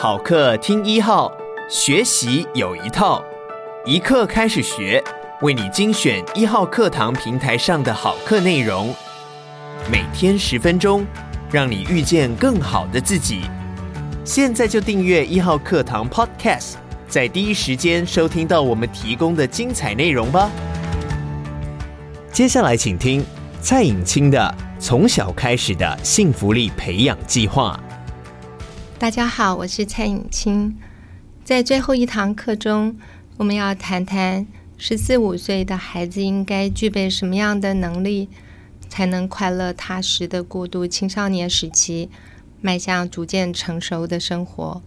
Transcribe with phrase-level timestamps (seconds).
[0.00, 1.28] 好课听一号，
[1.68, 3.20] 学习有一套，
[3.84, 5.02] 一课开始学，
[5.40, 8.94] 为你精选一号课堂平台上的好课内容，
[9.90, 11.04] 每天十分钟，
[11.50, 13.40] 让你遇见更好的自己。
[14.24, 16.74] 现在就订阅一号课堂 Podcast，
[17.08, 20.48] 在第一时间收听到我们提供的精彩内容吧。
[22.30, 23.26] 接下来请听
[23.60, 27.76] 蔡颖清的《从小开始的幸福力培养计划》。
[29.00, 30.76] 大家好，我是蔡颖清。
[31.44, 32.98] 在最后一堂课中，
[33.36, 34.44] 我们要谈谈
[34.76, 38.28] 十四五岁的孩子应该具备什么样的能力，
[38.88, 42.10] 才能快乐踏实的过渡青少年时期，
[42.60, 44.82] 迈向逐渐成熟的生活。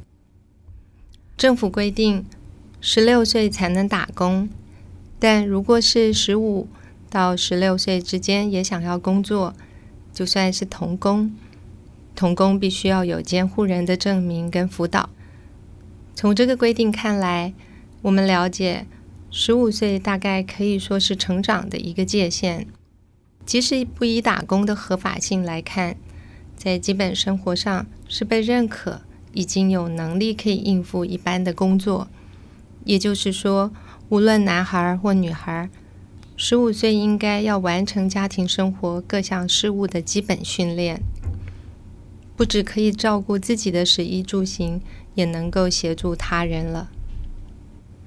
[1.38, 2.26] 政府规定
[2.82, 4.50] 十六岁才能打工，
[5.20, 6.68] 但如果是十五
[7.10, 9.54] 到十六岁之间也想要工作，
[10.14, 11.34] 就算是童工，
[12.16, 15.10] 童工必须要有监护人的证明跟辅导。
[16.16, 17.54] 从这个规定看来，
[18.02, 18.86] 我们了解
[19.30, 22.68] 十五岁大概可以说是成长的一个界限。
[23.46, 25.96] 即使不以打工的合法性来看，
[26.56, 29.02] 在基本生活上是被认可，
[29.34, 32.08] 已经有能力可以应付一般的工作。
[32.86, 33.72] 也就是说，
[34.10, 35.70] 无论男孩或女孩。
[36.38, 41.00] 十五岁应该要完成家庭生活各项事务的基本训练，
[42.42, 44.82] 不只可以照顾自己的食衣住行，
[45.14, 46.90] 也能够协助他人了。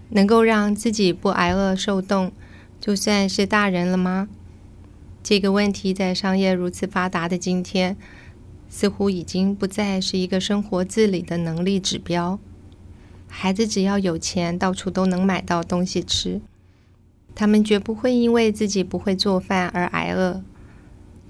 [0.08, 2.32] 能够让自己不挨饿受冻，
[2.80, 4.28] 就算是大人了吗？
[5.22, 7.96] 这个问题在商业如此发达的今天，
[8.68, 12.40] 似乎已经不再是一个生活自理的能力指标。
[13.28, 16.40] 孩子只要有钱，到处都能买到东西吃。
[17.36, 20.42] 他们绝不会因为自己不会做饭而挨饿，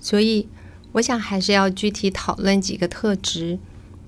[0.01, 0.49] 所以
[0.95, 3.59] 我想还是要具体讨论几个特质，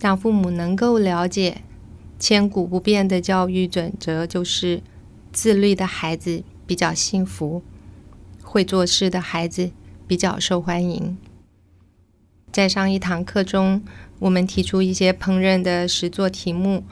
[0.01, 1.62] 让父母能够了解。
[2.19, 4.83] 千古不变的教育准则就是：
[5.33, 7.62] 自律的孩子比较幸福，
[8.43, 9.71] 会做事的孩子
[10.06, 11.19] 比较受欢迎。
[12.53, 13.82] 在上一堂课中，
[14.21, 16.84] 我们提出一些烹饪的实作题目，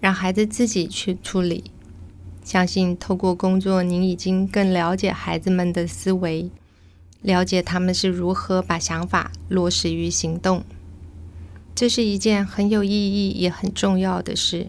[0.00, 1.70] 让孩子自己去处理。
[2.42, 6.50] 相信透过工作，您已经更了解孩子们的思维，
[7.22, 10.64] 了解他们是如何把想法落实于行动。
[11.74, 14.68] 这是一件很有意义也很重要的事。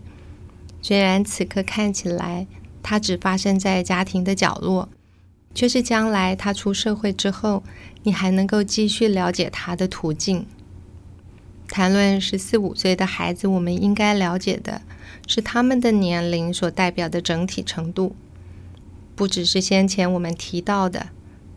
[0.82, 2.48] 虽然此刻看起来
[2.84, 4.90] 它只发生在家庭的角落，
[5.54, 7.64] 却是将来他出社会之后，
[8.04, 10.46] 你还能够继续了解他的途径。
[11.68, 14.82] 谈论十四五岁的孩子，我们应该了解的
[15.28, 18.16] 是他们的年龄所代表的整体程度，
[19.16, 21.08] 不只是先前我们提到的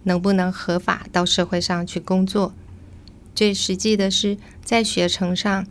[0.04, 2.54] 能不能合法到社会上去工作。
[3.34, 5.66] 最实际的是，在学程上，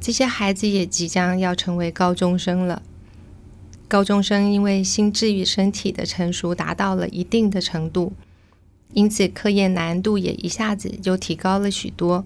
[0.00, 2.82] 这些孩子也即将要成为高中生了。
[3.88, 8.12] 高中生因为心智与身体的成熟达到了一定的程度，
[8.92, 12.24] 因此课业难度也一下子就提高了许多。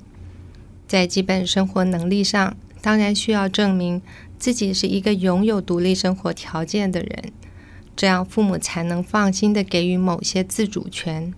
[0.88, 4.02] 在基本生活能力上，当然需要证明
[4.38, 7.32] 自己是一个拥有独立生活条件的人，
[7.94, 11.32] 这样父母才能放心的给予某些自主权。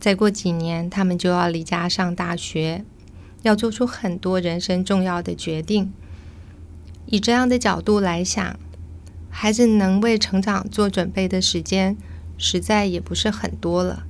[0.00, 2.84] 再过几年，他们就要离家上大学，
[3.42, 5.92] 要做出很多人生重要的决定。
[7.04, 8.58] 以这样的角度来想，
[9.28, 11.98] 孩子能为成长做准备的时间，
[12.38, 14.04] 实在也不是很多了。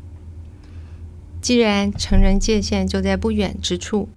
[1.42, 4.08] 既然成人界限就在不远之处，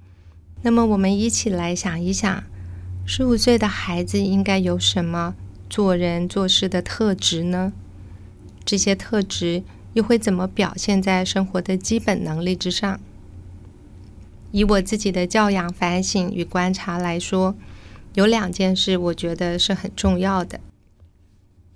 [0.61, 2.43] 那么，我们一起来想一想，
[3.05, 5.33] 十五岁的孩子应该有什么
[5.69, 7.73] 做人做事的特质呢？
[8.63, 9.63] 这些特质
[9.93, 12.99] 又会怎么表现在生活的基本能力之上？
[14.51, 17.55] 以我自己的教养反省与观察来说，
[18.13, 20.59] 有两件事我觉得是很重要的。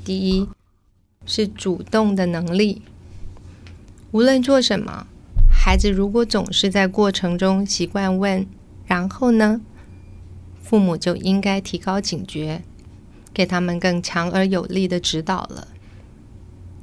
[0.04, 0.48] 第一，
[1.26, 2.82] 是主动的能力。
[4.12, 5.08] 无论做什么，
[5.50, 8.48] 孩子如果总是在过程中习惯问，
[8.86, 9.62] 然后呢，
[10.62, 12.63] 父母就应该提高警觉，
[13.34, 15.68] 给他们更强而有力的指导了。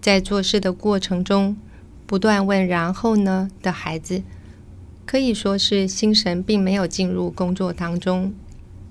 [0.05, 1.57] 在做事的过程中，
[2.07, 4.23] 不断问“然后呢”的孩子，
[5.07, 8.35] 可以说是心神并没有进入工作当中，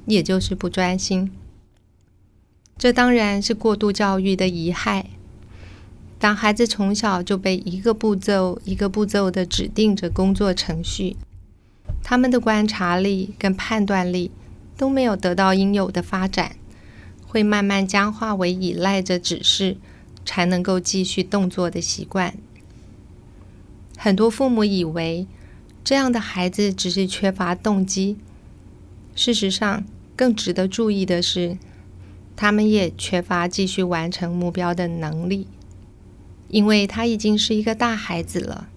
[0.08, 1.32] 也就是不专心。
[2.80, 5.06] 这当然是过度教育的遗害。
[6.18, 11.16] 当孩子从小就被一个步骤一个步骤的指定着工作程序。
[12.02, 14.32] 他们的观察力跟判断力
[14.76, 16.56] 都没有得到应有的发展，
[17.28, 19.78] 会慢慢僵化为依赖着指示
[20.26, 22.36] 才能够继续动作的习惯。
[23.98, 25.28] 很多父母以为
[25.84, 28.18] 这样的孩子只是缺乏动机，
[29.16, 29.84] 事实上，
[30.16, 31.58] 更值得注意的是，
[32.36, 35.48] 他们也缺乏继续完成目标的能力，
[36.50, 38.70] 因为他已经是一个大孩子了，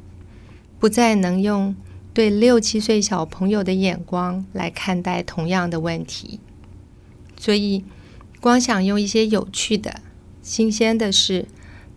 [0.79, 1.75] 不再能用
[2.13, 6.41] 对六七岁小朋友的眼光来看待同样的问题，
[7.39, 7.85] 所以
[8.41, 10.01] 光想用一些有趣的、
[10.47, 11.47] 新鲜的事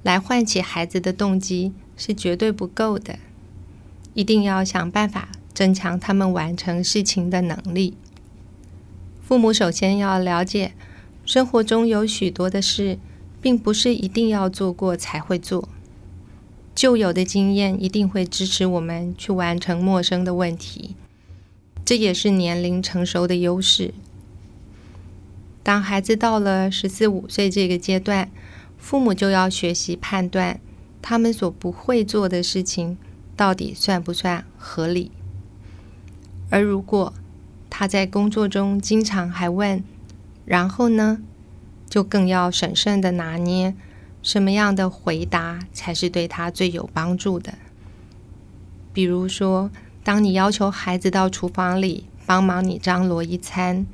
[0.02, 3.20] 来唤起孩子的动机是绝对不够的，
[4.16, 7.94] 一定要想办法增强他们完成事情的能力。
[9.22, 10.74] 父母首先要了解，
[11.24, 12.98] 生活中有许多的事，
[13.40, 15.70] 并不是一定要做过才会做。
[16.74, 20.96] 旧有的经验一定会支持我们去完成陌生的问题，
[21.86, 23.94] 这也是年龄成熟的优势。
[25.70, 28.32] 当孩子到了十四五岁这个阶段，
[28.80, 30.60] 父母就要学习判断
[31.00, 32.98] 他们所不会做的事情
[33.38, 35.12] 到底算不算合理，
[36.50, 37.14] 而如果
[37.70, 39.84] 他在工作中经常还问，
[40.44, 41.20] 然后呢，
[41.88, 43.76] 就更要审慎地拿捏
[44.24, 47.54] 什么样的回答才是对他最有帮助的。
[48.92, 49.70] 比如说，
[50.04, 53.86] 当你要求孩子到厨房里帮忙你张罗一餐，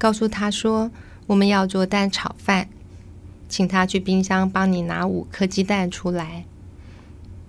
[0.00, 0.90] 告诉他说
[1.26, 2.70] 我们要做蛋炒饭，
[3.50, 6.46] 请他去冰箱帮你拿五颗鸡蛋出来。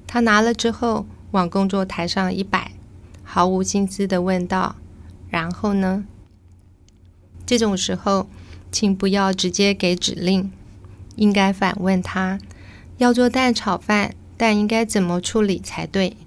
[0.06, 2.74] 他拿了之后往工作台上一摆，
[3.24, 4.75] 毫无心思的问道。
[5.30, 6.03] 然后呢？
[7.45, 8.27] 这种时候，
[8.69, 10.51] 请不要直接给指令，
[11.15, 12.38] 应该反问他：
[12.97, 16.18] 要做蛋炒饭，蛋应该怎么处理才对？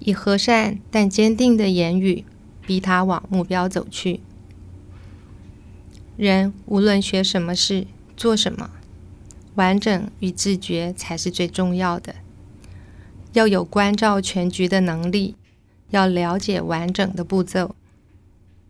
[0.00, 2.24] 以和善但坚定的言语，
[2.66, 4.20] 逼他往目标走去。
[6.20, 8.70] 人无论学什么事、做什么，
[9.54, 12.16] 完整与自觉才是最重要的。
[13.32, 15.36] 要有关照全局的能力。
[15.88, 17.74] 要了解完整的步骤，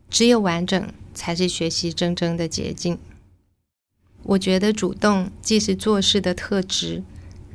[0.08, 2.96] 只有完整才是学习真正的捷径。
[4.22, 7.02] 我觉得主动既是做事的特质，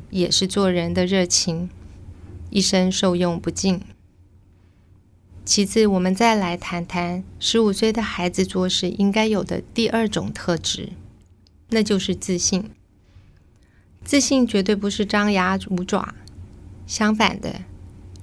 [0.10, 1.70] 也是做人的热情，
[2.50, 3.80] 一生受用不尽。
[5.46, 10.94] 其次，我们再来谈谈十五岁的孩子做事应该有的第二种特质，
[11.70, 12.72] 那就是自信。
[14.04, 16.16] 自信绝对不是张牙舞爪，
[16.88, 17.62] 相反的。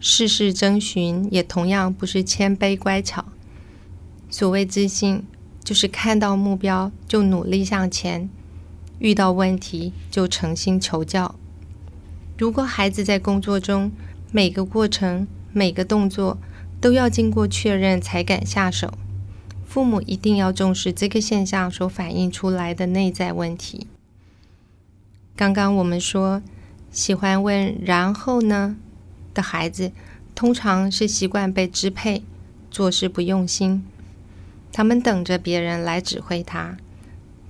[0.00, 3.24] 事事征询也同样不是谦卑乖巧。
[4.28, 5.24] 所谓自信，
[5.62, 8.28] 就是看到目标就努力向前，
[8.98, 11.36] 遇到问题就诚心求教。
[12.36, 13.92] 如果孩子在工作中
[14.32, 16.38] 每个过程、每个动作
[16.82, 18.92] 都要经过确认才敢下手，
[19.64, 23.86] 父母一定要重视这个现象所反映出来的内在问题。
[25.36, 26.42] 刚刚我们说，
[26.90, 28.76] 喜欢问“然后呢”？
[29.32, 29.92] 的孩子
[30.34, 32.24] 通常是习惯被支配，
[32.68, 33.84] 做事不用心。
[34.72, 36.76] 他们等着别人来指挥他，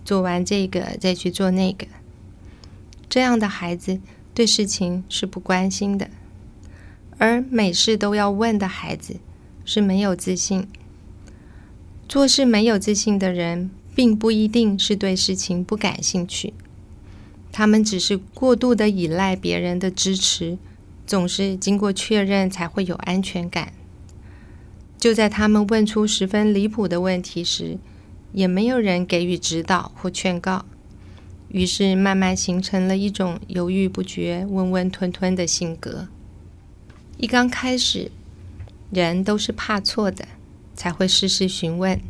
[0.04, 1.86] 做完这个再去做那个。
[3.08, 3.98] 这样的孩子
[4.34, 6.10] 对事情是不关心的，
[7.22, 9.20] 而每事都要问的孩子
[9.64, 10.66] 是没有自信。
[12.08, 16.52] 做事没有自信的人，并不一定是对事情不感兴趣，
[17.52, 20.58] 他们只是过度的依赖别人的支持。
[21.06, 23.72] 总是经过确认才会有安全感。
[24.98, 27.78] 就在他们问出十分离谱的问题时，
[28.32, 30.64] 也没有人给予指导或劝告，
[31.50, 36.08] 于是慢慢形成了一种犹豫不决、温温吞吞的性格。
[37.18, 38.10] 一刚开始，
[38.90, 40.26] 人都是怕错的，
[40.74, 42.00] 才会事事询问。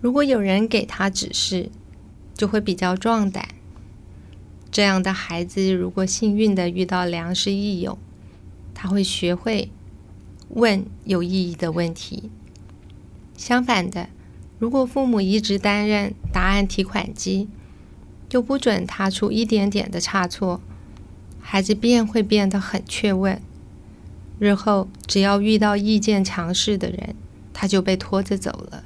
[0.00, 1.70] 如果有人给他指示，
[2.34, 3.48] 就会比较壮胆。
[4.70, 7.98] 这样的孩子，如果幸运的遇到良师益友，
[8.74, 9.70] 他会学会
[10.50, 12.30] 问有意义的问题。
[13.36, 14.08] 相反的，
[14.58, 17.48] 如果父母一直担任答案提款机，
[18.28, 20.60] 就不准他出一点点的差错，
[21.40, 23.40] 孩子便会变得很怯问。
[24.40, 27.14] 日后只要遇到意见强势的人，
[27.52, 28.82] 他就被拖着走了。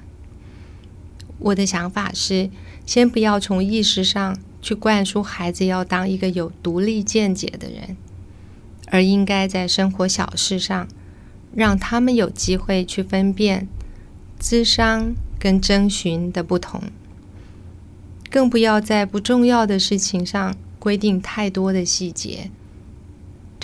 [1.39, 2.51] 我的想法是，
[2.85, 4.37] 先不要从意识上。
[4.65, 7.99] 去灌输孩子要当一个有独立见解的人，
[8.87, 10.89] 而应该在生活小事上，
[11.55, 13.69] 让他们有机会去分辨
[14.39, 16.81] 智商跟征询的不同。
[18.31, 22.51] 更不要在不重要的事情上规定太多的细节。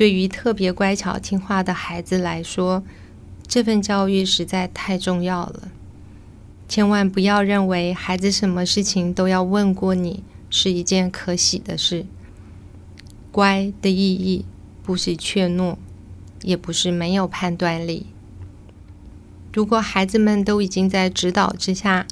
[0.01, 2.83] 对于特别乖巧听话的孩子来说，
[3.47, 5.71] 这份教育实在太重要了。
[6.67, 10.25] 千万不要认为孩子什么事情都要问过你。
[10.49, 12.07] 是一件可喜的事。
[13.31, 14.47] 乖的意义
[14.83, 15.77] 不是怯懦，
[16.41, 18.07] 也不是没有判断力。
[19.53, 22.07] 如果孩子们都已经在指导之下，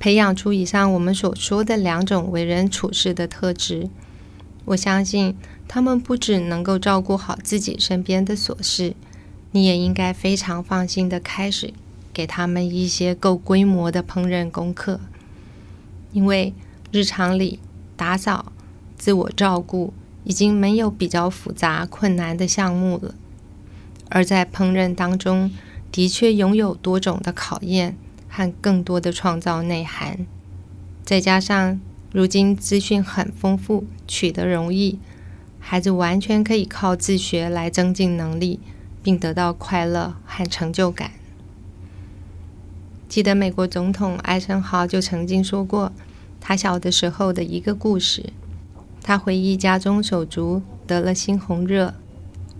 [0.00, 3.88] 培养出以上我们所说的两种为人处事的特质，
[4.64, 8.94] 我相信他们不只能够照顾好自己身边的琐事，
[9.50, 11.72] 你也应该非常放心的开始
[12.12, 15.00] 给他们一些够规模的烹饪功课，
[16.12, 16.54] 因为
[16.90, 17.58] 日常里
[17.96, 18.52] 打扫、
[18.96, 19.92] 自我照顾
[20.24, 23.14] 已经没有比较复杂困难的项目了，
[24.08, 25.50] 而在烹饪当中，
[25.90, 27.96] 的确拥有多种的考验。
[28.34, 30.26] 和更多的创造内涵，
[31.04, 31.78] 再加上
[32.12, 34.98] 如今资讯很丰富，取得容易，
[35.58, 38.60] 孩子完全可以靠自学来增进能力，
[39.02, 41.12] 并得到快乐和成就感。
[43.08, 45.90] 记得美国总统艾森豪就曾经说过，
[46.38, 48.26] 他小的时候的一个故事。
[49.02, 51.94] 他回忆家中手足得了猩红热，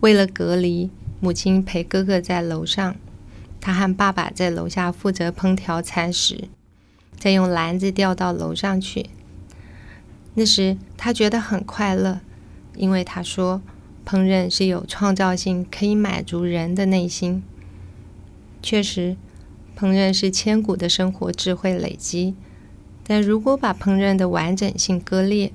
[0.00, 0.90] 为了隔离，
[1.20, 2.96] 母亲陪哥哥在楼上。
[3.60, 6.48] 他和爸爸在楼下负责烹调餐食，
[7.18, 9.10] 再用篮子吊到楼上去。
[10.34, 12.20] 那时他觉得很快乐，
[12.76, 13.60] 因为他说
[14.06, 17.42] 烹饪是有创造性，可以满足人的内心。
[18.62, 19.16] 确实，
[19.76, 22.34] 烹饪是千古的生活智慧累积。
[23.04, 25.52] 但如果把烹饪的完整性割裂，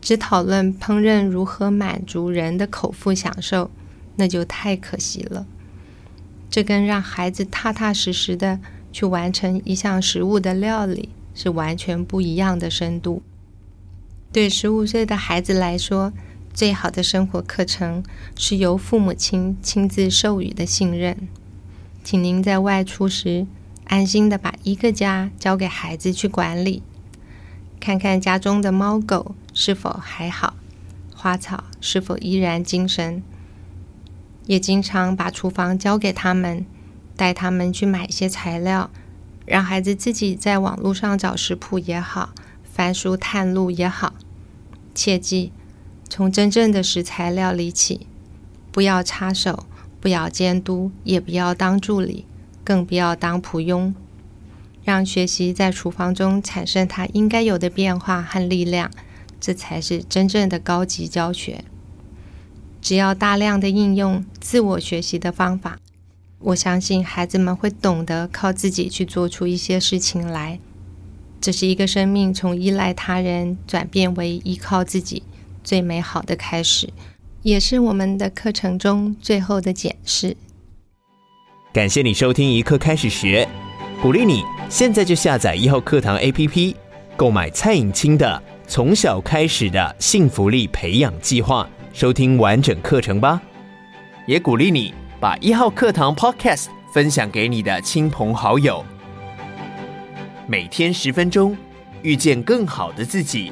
[0.00, 3.70] 只讨论烹饪如何满足人的口腹享受，
[4.16, 5.46] 那就太可惜了。
[6.48, 8.58] 这跟让孩子踏踏实实的
[8.92, 13.22] 去完成一项食物的料理是完全不一样的深度。
[14.32, 16.12] 对十五岁的孩子来说，
[16.52, 18.02] 最好的生活课程
[18.36, 21.28] 是由父母亲亲自授予的信任。
[22.04, 23.46] 请您在外出时，
[23.84, 26.82] 安心的把一个家交给孩子去管理，
[27.80, 30.54] 看看家中的猫狗是否还好，
[31.14, 33.22] 花草是否依然精神。
[34.44, 36.66] 也经常把厨房交给他们，
[37.16, 38.90] 带他们去买一些材料，
[39.44, 42.30] 让孩子自己在网络上找食谱也好，
[42.62, 44.14] 翻书探路也好。
[44.96, 45.52] 切记，
[46.08, 48.06] 从真正的食材料理起，
[48.72, 49.66] 不要插手，
[50.00, 52.24] 不要监督，也不要当助理，
[52.64, 53.94] 更不要当仆佣。
[54.82, 58.90] 让学习在厨房中产生它应该有的变化和力量，
[59.38, 61.64] 这才是真正的高级教学。
[62.80, 65.78] 只要大量的应用自我学习的方法，
[66.38, 70.60] 我相信孩子们会懂得靠自己去做出一些事情来。
[71.40, 75.22] 这是一个生命从依赖他人转变为依靠自己
[75.62, 76.88] 最美好的开始，
[77.42, 80.36] 也是我们的课程中最后的检视。
[81.72, 83.48] 感谢你收听一课开始学，
[84.02, 86.74] 鼓励你现在就下载一号课堂 APP，
[87.16, 91.64] 购买蔡颖清的《从小开始的幸福力培养计划》。
[91.96, 93.40] 收听完整课程吧，
[94.26, 98.84] 也鼓励你把一号课堂 Podcast 分享给你的亲朋好友。
[100.48, 101.56] 每天十分钟，
[102.02, 103.50] 遇见更好的自己。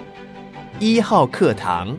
[0.79, 1.99] 一号课堂。